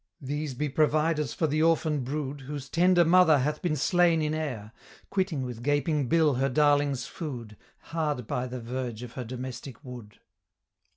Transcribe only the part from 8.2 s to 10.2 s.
by the verge of her domestic wood."